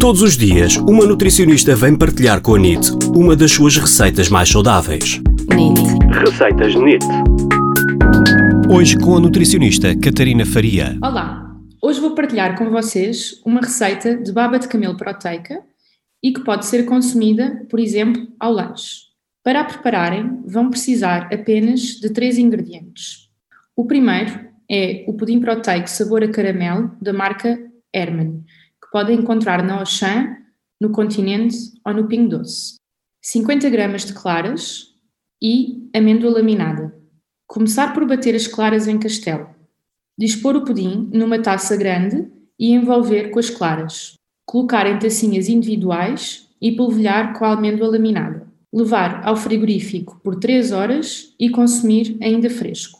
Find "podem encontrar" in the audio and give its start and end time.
28.92-29.62